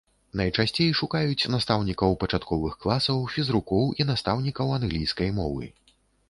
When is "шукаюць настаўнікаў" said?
0.99-2.15